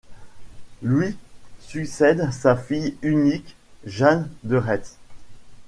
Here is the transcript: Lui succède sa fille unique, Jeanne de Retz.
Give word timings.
Lui 0.81 1.15
succède 1.59 2.31
sa 2.31 2.55
fille 2.55 2.97
unique, 3.03 3.55
Jeanne 3.85 4.27
de 4.43 4.57
Retz. 4.57 4.97